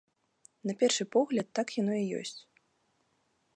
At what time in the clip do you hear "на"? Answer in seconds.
0.69-0.73